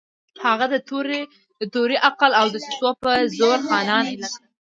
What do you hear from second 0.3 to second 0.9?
هغه د